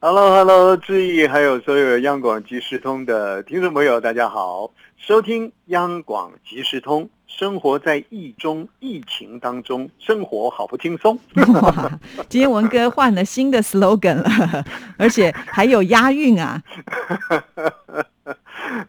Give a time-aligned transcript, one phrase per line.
[0.00, 11.18] Hello，Hello，志毅，还有所有央广即时通的听众朋友，大家好，收听央广即时通，生活在疫中，疫情当中，生活好不轻松。
[11.52, 11.98] 哇，
[12.30, 14.64] 今天文哥换了新的 slogan 了，
[14.96, 16.62] 而且还有押韵啊。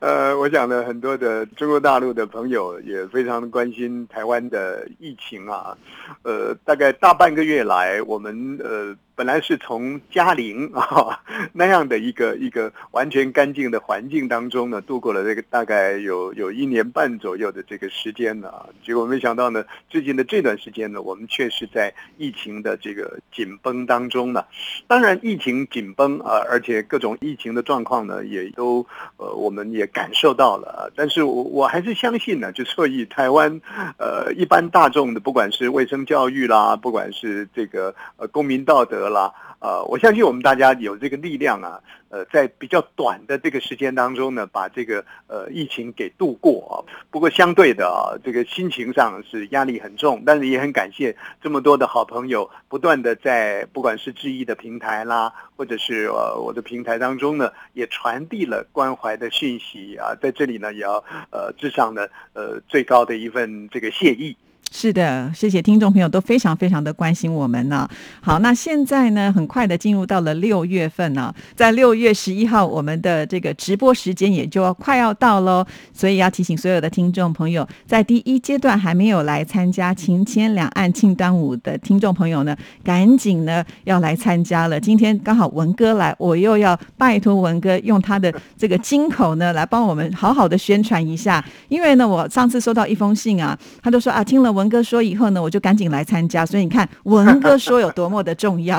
[0.02, 5.76] 呃，我想呢，很多的中国大陆的朋友也非常关心台湾的疫情啊。
[6.21, 8.96] 呃，大概大半个月来，我们呃。
[9.20, 11.20] 本来是从嘉陵 啊
[11.52, 18.49] 那样的一个一个完全干净的环境当中呢，度过了这个大概有有一年半左右的这个时间呢，
[18.82, 24.46] 结果没想到呢，最近的这段时间呢，我们却是在疫情的这个紧绷当中呢。
[24.88, 30.90] 当然，疫情紧绷啊，而且各种疫情的状况呢，也都呃，我们也感受到了。
[30.96, 33.60] 但是我我还是相信呢，就说以台湾
[33.98, 39.09] 呃一般大众的，不管是卫生教育啦，不管是这个呃公民道德。
[39.10, 46.74] 啦，呃，我相信我们大家有这个力量啊，呃，在比较短的这个时间当中呢，把这个呃疫情给度过啊。
[47.12, 64.38] 不过相对的啊，这个心情上是压力很重，但是也很感谢这么多的好朋友，不断的在不管是质疑的平台啦，或者是呃我的平台当中呢，也传递了关怀的讯息啊，在这里呢，也要呃致上呢呃最高的一份这个谢意。
[64.72, 67.89] 是的，谢谢听众朋友都非常非常的关心我们呢。
[68.22, 84.79] 好，那现在呢，很快的进入到了六月份呢，在六月十一号，我们的这个直播时间也就快要到喽，所以要提醒所有的听众朋友，在第一阶段还没有来参加晴天两岸庆端午的听众朋友呢，赶紧呢要来参加了。
[84.79, 94.59] 今天刚好文哥来，我又要拜托文哥用他的这个金口呢，来帮我们好好的宣传一下，因为呢，我上次收到一封信啊，他都说啊，听了。
[94.59, 96.46] 文哥说以后呢，我就赶紧来参加。
[96.46, 98.78] 所以你看，文哥说有多么的重要。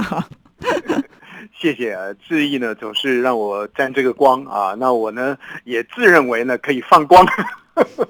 [1.59, 4.75] 谢谢啊，志毅呢总是让我沾这个光啊。
[4.79, 7.27] 那我呢也自认为呢可以放光。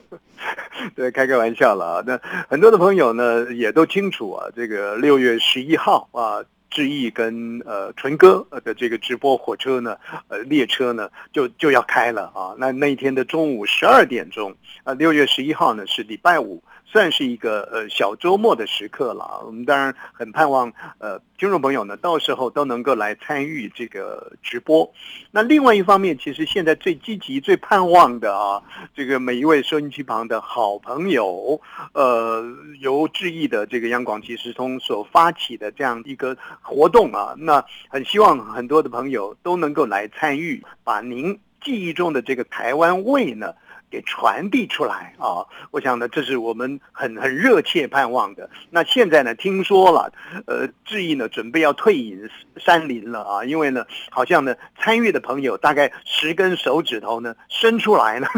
[0.97, 2.03] 对，开个玩笑了啊。
[2.05, 9.97] 那很多的朋友呢也都清楚啊，这个六月十一号啊，志毅跟呃纯哥的这个直播火车呢，
[10.29, 12.55] 呃列车呢就就要开了啊。
[12.59, 14.55] 那那一天的中午十二点钟
[14.85, 16.63] 啊，六月十一号呢是礼拜五。
[16.93, 24.93] 算是一个呃小周末的时刻了，我们当然很盼望呃听众朋友呢到时候都能够来参与这个直播。
[25.31, 28.61] 那另外一方面，其实现在最积极、最盼望的啊，
[28.93, 31.61] 这个每一位收音机旁的好朋友，
[31.93, 32.45] 呃，
[32.81, 43.55] 由志毅的这个央广即时通所发起的这样一个活动啊，那很希望很多的朋友都能够来参与，把您记忆中的这个台湾味呢。
[43.93, 45.43] 给传递出来啊！
[45.73, 48.49] 我想呢，这是我们很很热切盼望的。
[48.71, 50.13] 那现在呢，听说了，
[50.47, 53.45] 呃，志毅呢准备要退隐山林了啊！
[53.45, 58.29] 因为呢，好像呢，参与的朋友大概十根手指头呢伸出来了，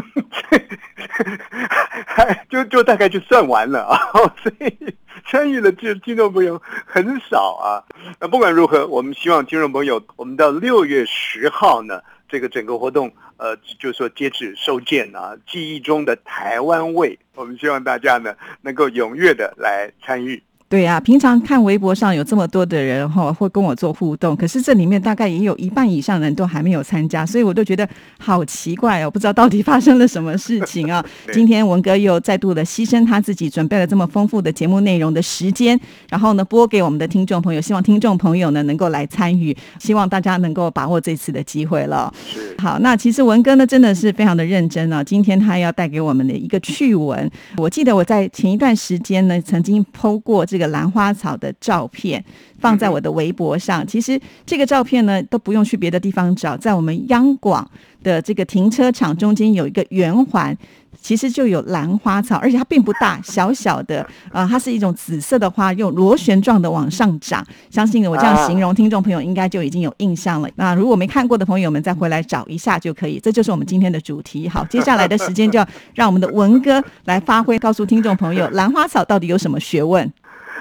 [2.49, 3.99] 就就大概就算完了啊！
[4.43, 4.95] 所以
[5.27, 7.85] 参与的这听众朋友很少啊。
[8.19, 12.01] 那不管如何，我们希望听众朋友，我们到六月十号呢。
[12.33, 20.43] 这个整个活动，呃，就是说截止收件啊，记忆中的台湾味，我们希望大家呢能够踊跃的来参与。
[20.73, 27.87] 对呀，平常看微博上有这么多的人哈，会跟我做互动，可是这里面大概也有一半以上人都还没有参加，所以我都觉得
[28.19, 31.05] 好奇怪哦，不知道到底发生了什么事情啊。
[31.31, 35.79] 今天文哥又再度的牺牲他自己准备了这么丰富的节目内容的时间，
[36.09, 42.11] 然后呢播给我们的听众朋友，希望听众朋友呢能够来参与，希望大家能够把握这次的机会了。
[42.57, 50.62] 好，那其实文哥呢真的是非常的认真啊，今天他要带给我们的一个趣闻，我记得我在前一段时间呢曾经剖过这个。
[50.69, 52.25] 兰花草的照片
[52.59, 57.69] 放在我的微博上，其实这个照片呢都不用去别的地方找，在我们央广
[58.03, 60.57] 的这个停车场中间有一个圆环，
[61.01, 67.45] 其实就有兰花草，而且它并不大，小小的啊，它是一种紫色的花，用螺旋状的往上长。
[67.71, 70.49] 相信我这样形容，听众朋友应该就已经有印象了。
[70.57, 73.19] 那如果没看过的朋友们，再回来找一下就可以。
[73.19, 74.49] 这就是我们今天的主题。
[74.49, 80.11] 好，接下来的时间就要让我们的文哥来发挥，告诉听众朋友兰花草到底有什么学问。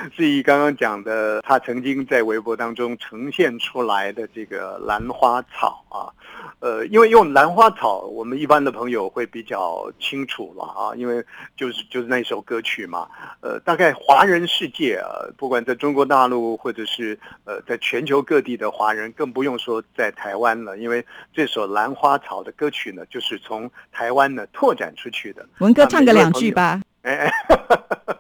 [0.16, 6.10] 是以刚刚讲的，他曾经在微博当中呈现出来的这个兰花草啊，
[6.60, 11.24] 呃，因为用兰花草，我们一般的朋友会比较清楚了啊，因为
[11.56, 13.08] 就是就是那首歌曲嘛。
[13.42, 25.48] 呃，大概华人世界啊，不管在中国大陆或者是呃在全球各地的华人，更不用说在台湾了，因为这首兰花草的歌曲呢，就是从台湾呢拓展出去的。
[25.60, 26.82] 文哥唱个两句吧。
[27.04, 27.32] 哎，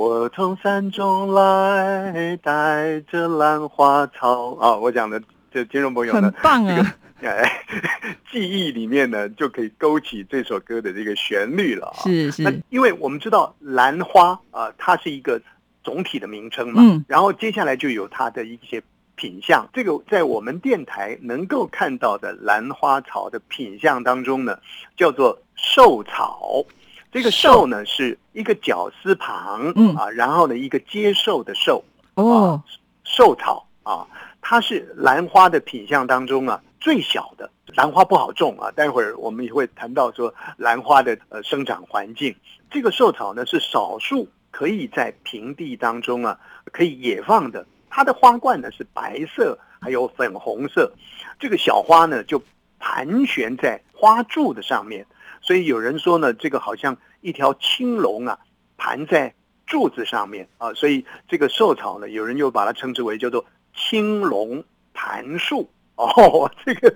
[0.00, 5.20] 我从山中来，带着兰花草啊，我讲的。
[5.52, 6.96] 这听众朋友呢，很棒啊！
[7.20, 7.66] 哎，
[8.32, 12.00] 记忆里面呢，就可以勾起这首歌的这个旋律了啊。
[12.02, 15.38] 是是，那因为我们知道兰花啊，它是一个
[15.84, 16.80] 总体的名称嘛。
[16.82, 17.04] 嗯。
[17.06, 18.82] 然后接下来就有它的一些
[19.16, 19.68] 品相。
[19.74, 24.58] 这个在我们电台能够看到的兰花草的品相当中呢，
[24.96, 26.64] 叫做寿草。
[27.12, 31.82] 这个寿呢是一个绞丝旁，嗯啊，然后呢一个接受的受。
[32.14, 32.62] 哦。
[33.04, 34.06] 寿草啊。
[34.42, 38.70] 它是兰花的品相当中啊最小的，兰花不好种啊。
[38.70, 42.34] 待会儿我们也会谈到说兰花的呃生长环境。
[42.70, 46.38] 这个寿草呢是少数可以在平地当中啊
[46.72, 47.66] 可以野放的。
[47.90, 50.90] 它的花冠呢是白色，还有粉红色。
[51.38, 52.42] 这个小花呢就
[52.78, 55.06] 盘旋在花柱的上面，
[55.40, 58.38] 所以有人说呢这个好像一条青龙啊
[58.76, 59.34] 盘在
[59.66, 60.72] 柱子上面啊。
[60.74, 63.44] 所以这个寿草呢，有人又把它称之为叫做。
[63.72, 66.92] 青龙盘树 哦，这个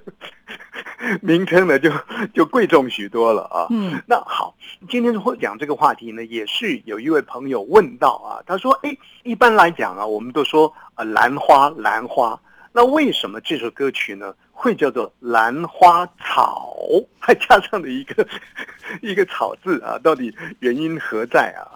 [1.22, 1.90] 名称呢就
[2.34, 3.68] 就贵重许多了啊。
[3.70, 4.56] 嗯，那好，
[4.88, 12.38] 今天会讲这个话题呢，也是有一位朋友问到啊，他说：“哎，一般来讲啊，我们都说啊兰花兰花，
[12.72, 16.78] 那为什么这首歌曲呢会叫做兰花草，
[17.18, 18.26] 还加上了一个
[19.02, 19.98] 一个草字啊？
[19.98, 21.68] 到底原因何在啊？”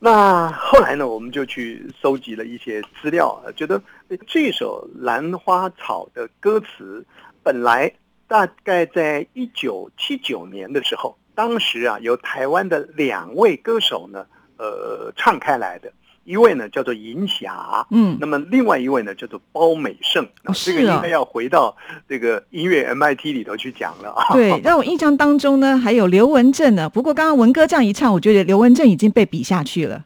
[0.00, 3.80] 那后来呢，我们就去搜集了一些资料啊，觉得
[4.26, 7.04] 这首《兰花草》的歌词，
[7.42, 7.92] 本来
[8.26, 14.26] 大概在一九七九年的时候，当时啊，由台湾的两位歌手呢，
[14.56, 15.92] 呃，唱开来的。
[16.24, 21.76] 一位呢叫做银霞，嗯，那么另外一位呢叫做包美胜，这个应该要回到
[22.08, 24.32] 这个音乐 MIT 里头去讲了啊。
[24.32, 30.04] 对， 让我印象当中呢还有刘文正呢，不过刚刚文哥这样一唱，我觉得刘文正已经被比下去了，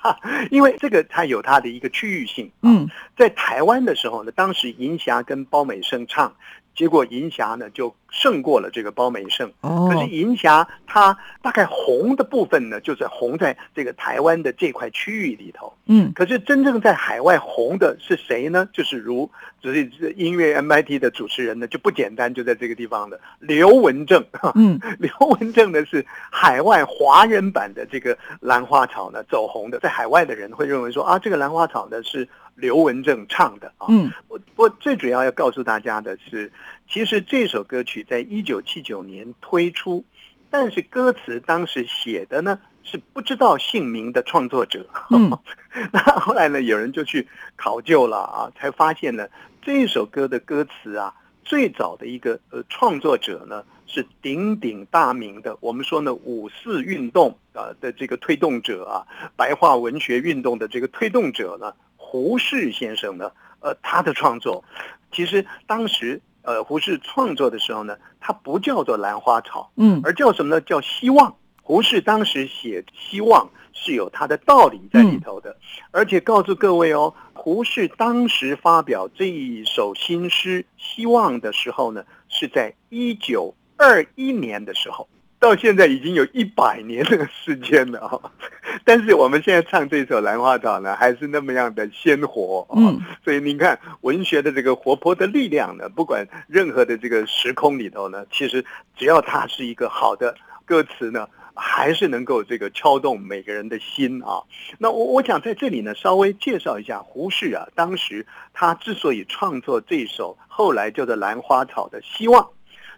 [0.50, 2.50] 因为这个它有它的一个区域性。
[2.62, 6.32] 嗯，在台湾的时候呢，当时银霞跟包美胜唱。
[6.74, 15.72] 结果银霞呢就胜过了这个包美胜，可是银霞它大概红的部分呢，就是红在这个台湾的这块区域里头。
[15.86, 18.68] 嗯，可是真正在海外红的是谁呢？
[18.72, 19.30] 就是如
[19.62, 24.24] 只是音乐 MIT 的主持人呢就不简单，就在这个地方的刘文正。
[24.54, 32.28] 嗯， 刘文正呢是海外华人版的这个兰花草呢走红的，在海外的人会认为说啊，这个兰花草呢是。
[32.56, 34.08] 刘文正唱的啊，嗯，
[34.56, 36.50] 我我最主要要告诉大家的是，
[36.88, 40.04] 其实这首歌曲在一九七九年推出，
[40.48, 45.30] 但是歌词当时写的呢是不知道姓名的创作者，嗯，
[45.92, 49.28] 那后来呢有人就去考究了啊，才发现呢
[49.60, 51.14] 这首歌的歌词啊，
[51.44, 61.74] 最早的一个呃创作者呢是鼎鼎大名的，我们说呢五四运动啊的这个推动者啊，白话文学运动的这个推动者呢。
[61.96, 63.32] 胡适先生呢，
[63.64, 64.62] 呃，他的创作，
[65.10, 70.60] 其实当时呃，胡适创作的时候呢，他不叫做兰花草，嗯，而叫什么呢？
[70.60, 71.34] 叫希望。
[71.62, 75.56] 胡适当时写希望是有他的道理在里头的，
[75.92, 85.08] 而且告诉各位哦，胡适当时发表这一首新诗《希望》的时候呢，是在一九二一年的时候。
[85.44, 88.32] 到现在已经有一百年的时间了哈，
[88.82, 98.64] 但是我们现在唱这首《兰花草》呢，还是那么样的鲜活嗯，所以您看文学的这个活泼的力量呢，不管任何的这个时空里头呢，其实
[98.96, 100.34] 只要它是一个好的
[100.64, 104.40] 歌词呢，还是能够这个敲动每个人的心啊。
[104.78, 112.48] 那我我想在这里呢，稍微介绍一下胡适啊，当时他之所以创作这首后来叫做《兰花草》的希望。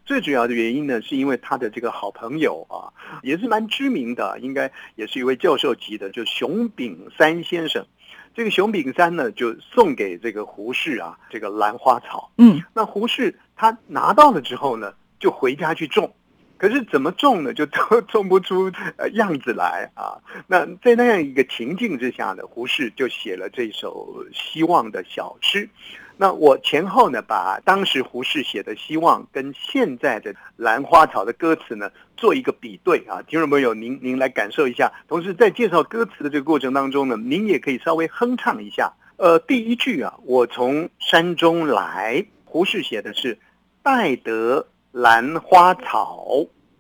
[0.07, 2.95] 最主要的原因呢，是因为他的这个好朋友啊，
[3.25, 7.85] 也是蛮知名的，应该也是一位教授级的，就熊丙三先生。
[8.33, 12.31] 这个熊丙三呢，就送给这个胡适啊，这个兰花草。
[12.39, 16.15] 嗯，那胡适他拿到了之后呢，就回家去种，
[16.57, 20.23] 可是怎么种呢，就都种不出呃样子来啊。
[20.47, 25.69] 那在那样一个情境之下呢，胡适就写了这首希望的小诗。
[26.19, 34.91] 那我前后呢，把当时胡适写的《希望》跟现在的《兰花草》的歌词呢做一个比对啊，听众朋友您您来感受一下。
[35.09, 38.93] 同时在介绍歌词的这个过程当中呢，您也可以稍微哼唱一下。
[39.19, 43.39] 呃，第一句啊，我从山中来，胡适写的是
[43.83, 46.27] 带得兰花草。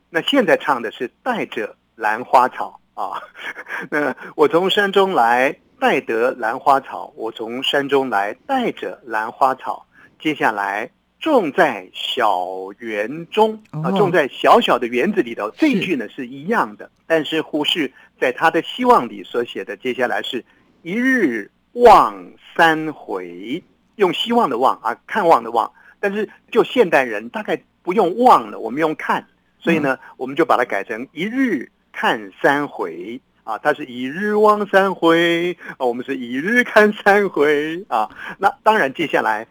[0.08, 3.22] 那现在唱的是带着兰花草啊。
[3.90, 7.12] 那我从山中来，带得兰花草。
[7.16, 9.86] 我从山中来，带着兰花草。
[10.18, 10.90] 接下来
[11.20, 12.46] 种在小
[12.78, 15.50] 园中啊，种在小小的园子里头。
[15.56, 20.44] 这一句呢是一样的，但是胡适在他的希望里所写的，接下来是
[20.82, 23.62] 一日望三回，
[23.96, 25.70] 用希望的望啊，看望的望。
[26.00, 29.26] 但是就现代人大概不用望了，我们用看，
[29.58, 33.56] 所以呢，我们就把它改成一日看三回啊。
[33.62, 38.10] 它是一日望三回啊，我们是一日看三回啊。
[38.36, 39.46] 那当然，接下来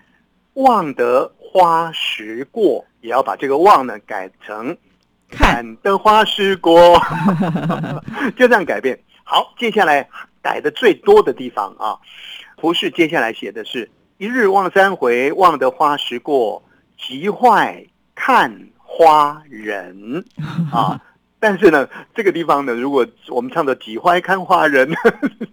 [0.54, 4.78] 望得花时过，也要把这个望呢改成
[5.32, 7.02] 看得花时过，
[8.38, 9.00] 就这样改变。
[9.24, 10.08] 好，接下来
[10.44, 11.98] 改的最多的地方啊，
[12.56, 13.90] 胡适接下来写的是。
[14.18, 16.64] 一日望三回，望得花时过，
[16.98, 17.86] 急坏
[18.16, 20.24] 看花人
[20.72, 20.98] 啊！
[21.46, 24.92] 但是呢，这个地方呢，如果我们唱的“几怀看花人”，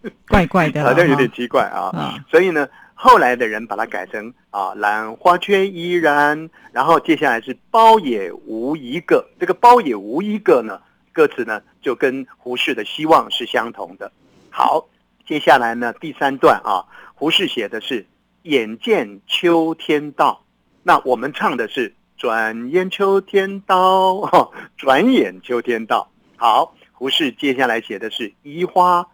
[0.26, 1.92] 怪怪的，好像有点奇怪啊。
[2.30, 9.22] 所以呢，后来的人把它改成啊“兰花却依然”，然后接下来是“包也无一个”。
[9.38, 10.80] 这个“包也无一个”呢，
[11.12, 14.10] 歌词呢就跟胡适的希望是相同的。
[14.48, 14.88] 好，
[15.26, 18.06] 接下来呢，第三段啊，胡适写的是。
[18.44, 20.42] 眼见秋天到，
[20.82, 26.08] 那我们唱的是转眼秋天到， 转眼秋天到。
[26.36, 29.04] 好，胡适接下来写的是移花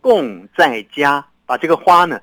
[0.00, 2.20] 供在家，把这个花呢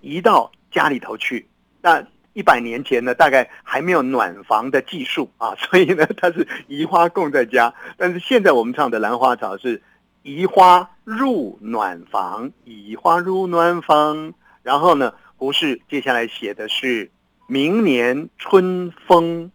[0.00, 1.46] 移到家里头去。
[1.82, 7.74] 那一百年前呢，大概还没有暖房的技术啊， 所以呢，它是移花供在家。
[7.98, 9.82] 但是现在我们唱的兰花草是
[10.22, 15.12] 移花入暖房，移花入暖房，然后呢？
[15.36, 17.10] 胡适接下来写的是
[17.48, 19.50] 明年春风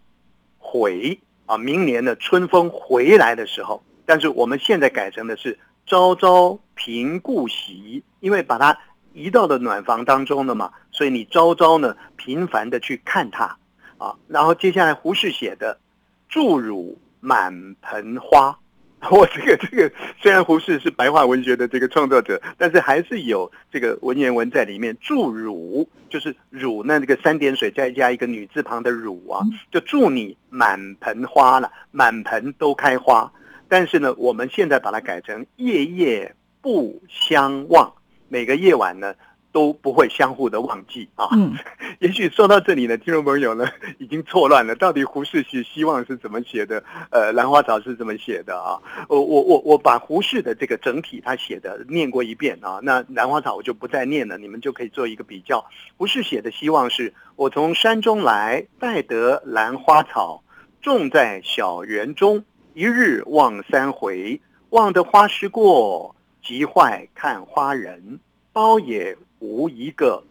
[0.71, 5.57] 回啊，明年的春风回来的时候，但是我们现在改成的是
[5.87, 8.77] 朝朝频顾惜，因为把它
[9.13, 13.57] 移到了暖房当中了嘛，所以你朝朝呢频繁的去看它
[13.97, 15.79] 啊，然后接下来胡适写的
[16.27, 18.59] 注入满盆花。
[19.11, 19.91] 我这个这个
[20.21, 24.95] 虽然胡适是白话文学的这个创作者，但是还是有这个文言文在里面。
[24.99, 29.41] 祝汝就是汝那这个三点水再加一个女字旁的汝啊，
[29.71, 33.31] 就祝你满盆花了，满盆都开花。
[33.69, 37.93] 但是呢，我们现在把它改成夜夜不相忘，
[38.27, 39.13] 每个夜晚呢。
[39.51, 41.27] 都不会相互的忘记啊。
[41.33, 41.53] 嗯，
[41.99, 43.65] 也许说到这里呢，听众朋友呢
[43.99, 46.83] 已经错乱了，到底胡适写希望是怎么写的？
[47.11, 48.79] 呃，兰花草是怎么写的啊？
[49.07, 52.79] 我我我我把胡适的这个整体他写的念过一遍啊。
[52.83, 55.65] 那兰花草我就不再念了，你们就可以做一个比较。
[55.97, 60.43] 胡适写的希望是：我从山中来，带得兰花草，
[60.81, 64.39] 种在小园中，一日望三回，
[64.69, 68.19] 望得花时过，急坏看花人，
[68.53, 69.17] 包也。
[69.41, 70.21] 无一个，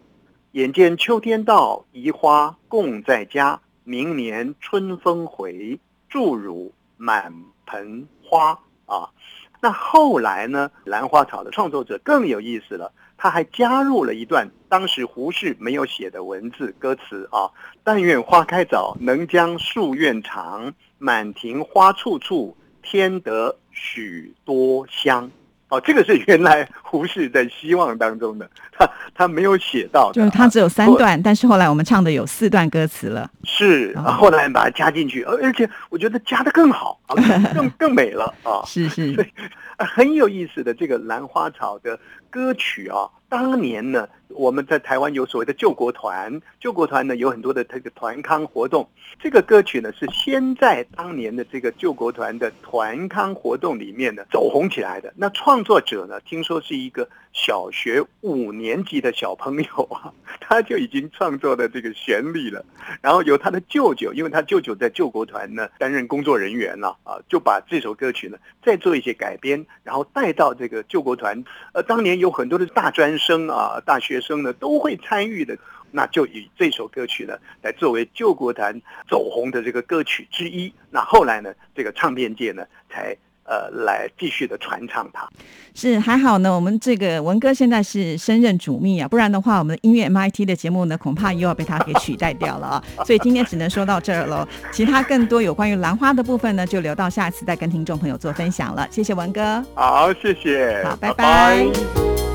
[0.52, 3.58] 眼见秋天到，移花共在家。
[3.84, 7.32] 明年春风回，祝汝满
[7.64, 8.50] 盆花
[8.84, 9.08] 啊！
[9.62, 10.70] 那后来呢？
[10.84, 17.48] 兰花草的创作者更有意思了，他还加入了一段当时胡适没有写的文字歌词啊：
[17.82, 20.74] 但愿花开早，能将夙愿偿。
[20.98, 25.30] 满庭花簇簇，添得许多香。
[25.68, 36.98] 哦，这个是原来胡适在希望当中的，他他没有写到，就是他只有三段，但是后来我们唱的有四段歌词了，是，后来把它加进去，而而且我觉得加的更好，
[37.54, 39.14] 更 更美了啊，是 是，
[39.76, 41.98] 很有意思的这个兰花草的
[42.30, 43.08] 歌曲啊。
[43.30, 48.88] 当年呢，我们在台湾有所谓的救国团，救国团呢有很多的这个团康活动。
[49.20, 55.12] 这个歌曲呢是先在当年的这个救国团的团康活动里面呢走红起来的。
[55.14, 62.64] 那创作者呢，听说是一个小学五年级的小朋友啊，他就已经创作的这个旋律了。
[63.02, 71.44] 然后由他的舅舅，因为他舅舅在救国团呢担任工作人员了啊，就把这首歌曲呢再做一些改编，然后带到这个救国团。
[71.74, 73.08] 呃，当年有很多的大专。
[73.18, 75.58] 生啊，大学生呢都会参与的，
[75.90, 80.72] 那就以这首歌曲呢来作为救国团走红的这个歌曲之一。
[80.90, 83.16] 那后来呢，这个唱片界呢才
[83.48, 85.26] 呃来继续的传唱它。
[85.74, 92.84] 是还好呢，我们这个文哥现在是升任主秘啊，不然的话，我们的音乐 MIT 的节目呢恐怕又要被他给取代掉了啊。
[93.06, 98.86] 所以今天只能说到这儿喽，其他更多有关于兰花的部分呢，就留到下次再跟听众朋友做分享了。
[98.90, 102.27] 谢谢文哥，好，谢谢，好，拜拜。